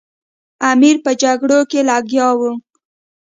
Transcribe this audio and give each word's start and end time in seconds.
امیر 0.71 0.95
په 1.05 1.11
جګړو 1.21 1.59
کې 1.69 1.79
لګیا 1.89 2.27
وو. 2.39 2.51